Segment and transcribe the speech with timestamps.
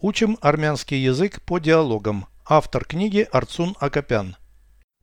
[0.00, 2.26] Учим армянский язык по диалогам.
[2.46, 4.36] Автор книги Арцун Акопян.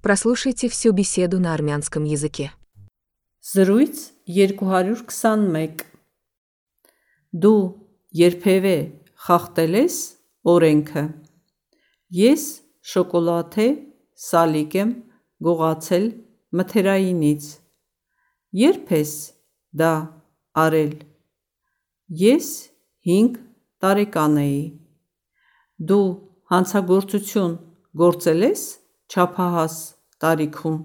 [0.02, 2.54] Прослушайте всю беседу на армянском языке.
[3.44, 5.84] Զրույց 221
[7.36, 7.60] Դու
[8.16, 8.78] երբևէ
[9.26, 9.98] խախտել ես
[10.54, 11.04] օրենքը
[12.16, 12.46] Ես
[12.92, 13.68] շոկոլադե
[14.28, 14.96] սալիկ եմ
[15.44, 16.08] գողացել
[16.56, 17.50] մթերայինից
[18.64, 19.14] Երբ ես
[19.76, 19.94] դա
[20.66, 20.96] արել
[22.24, 22.50] Ես
[23.04, 23.38] 5
[23.84, 24.60] տարեկան էի
[25.91, 26.07] Դու
[26.53, 27.55] հանցագործություն
[28.03, 28.63] գործել ես
[29.11, 29.77] չափահաս
[30.25, 30.79] տարիքում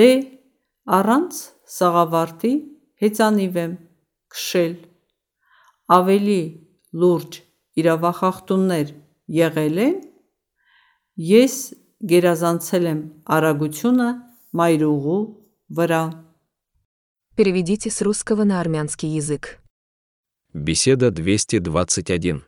[0.00, 0.10] Դե
[0.98, 1.40] առանց
[1.76, 2.52] սաղավարտի
[3.02, 3.76] հեծանիվ եմ
[4.36, 4.74] քշել
[5.98, 6.40] Ավելի
[7.02, 7.42] լուրջ
[7.82, 8.94] իրավախախտումներ
[9.40, 10.00] եղել են
[11.30, 11.60] Ես
[12.10, 13.00] գերազանցել եմ
[13.36, 14.10] արագությունը
[14.60, 15.22] մայրուղու
[15.78, 16.02] վրա
[17.36, 19.60] Переведите с русского на армянский язык.
[20.52, 22.42] Беседа 221.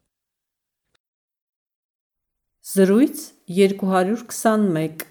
[2.66, 5.06] Զրույց 221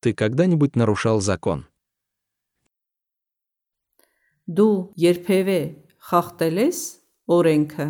[0.00, 1.66] Ты когда-нибудь нарушал закон?
[4.46, 5.58] Դու երբևէ
[6.08, 6.78] խախտել ես
[7.30, 7.86] օրենքը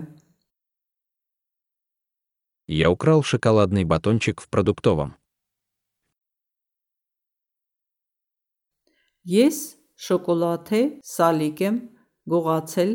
[2.68, 5.16] Я украл шоколадный батончик в продуктовом.
[9.28, 9.58] Ես
[9.96, 11.76] շոկոլադե սալիկ եմ
[12.32, 12.94] գողացել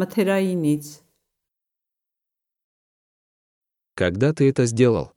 [0.00, 0.86] մթերայինից
[3.94, 5.12] Когда ты это сделал?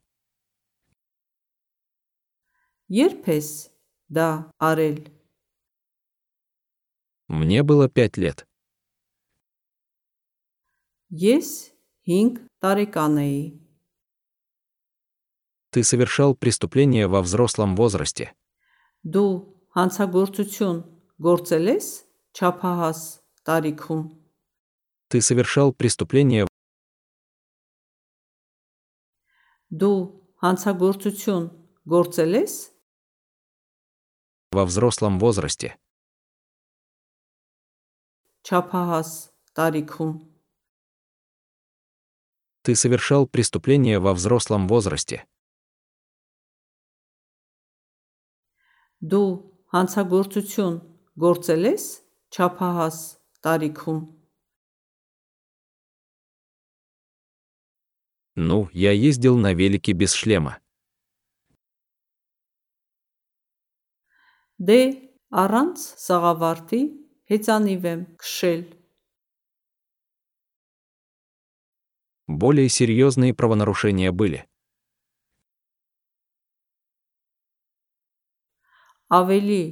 [2.92, 3.48] Երբ ես
[4.12, 4.96] դա արել
[7.28, 8.44] Мне было пять лет.
[11.08, 11.72] Ես
[12.04, 13.40] 5 տարեկան էի
[15.72, 18.34] Ты совершал преступление во взрослом возрасте.
[19.04, 19.30] Դու
[19.72, 20.78] հանցագործություն
[21.16, 21.86] գործել ես
[22.36, 23.00] չափահաս
[23.48, 24.04] տարիքում
[25.08, 26.46] Ты совершал преступление
[29.72, 29.98] Դու
[30.44, 31.44] հանցագործություն
[31.88, 32.54] գործել ես
[34.52, 35.76] во взрослом возрасте.
[38.42, 39.10] չափահաս
[39.56, 40.14] տարիքում
[42.62, 45.26] Ты совершал преступление во взрослом возрасте.
[49.02, 49.30] Դու
[49.74, 50.76] հանցագործություն
[51.24, 51.86] գործել ես
[52.34, 52.98] չափահաս
[53.46, 54.00] տարիքում
[58.36, 60.58] Ну, я ездил на велике без шлема.
[64.62, 64.78] Դե
[65.42, 66.80] առանց սաղավարտի
[67.32, 68.62] հեծանիվ եմ քշել
[72.28, 74.46] Более серьезные правонарушения были.
[79.12, 79.62] ավելի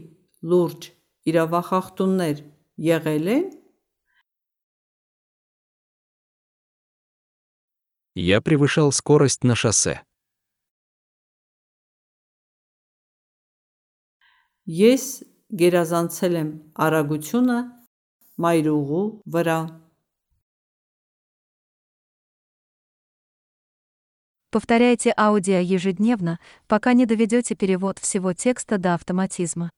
[0.50, 0.86] լուրջ
[1.30, 2.40] իրավախախտումներ
[2.86, 3.46] եղել են
[8.14, 10.02] Я превышал скорость на шоссе.
[14.70, 15.04] Ես
[15.50, 16.50] գերազանցել եմ
[16.86, 17.58] արագությունը
[18.44, 19.60] մայրուղու վրա
[24.50, 29.70] Повторяйте аудио ежедневно, пока не доведете перевод всего текста до автоматизма.